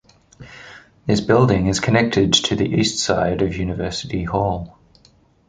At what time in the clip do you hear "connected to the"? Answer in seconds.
1.79-2.65